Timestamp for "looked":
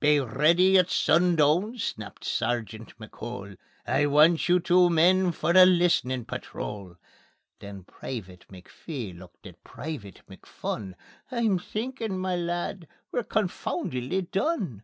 9.18-9.46